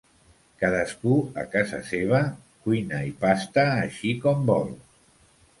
Cadascú, 0.61 1.17
a 1.41 1.43
casa 1.51 1.83
seva, 1.91 2.23
cuina 2.65 3.03
i 3.13 3.15
pasta 3.27 3.69
així 3.75 4.19
com 4.25 4.45
vol. 4.53 4.77